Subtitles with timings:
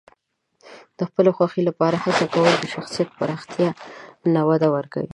[0.97, 3.69] د خپلې خوښې لپاره هڅې کول د شخصیت پراختیا
[4.31, 5.09] ته وده ورکوي.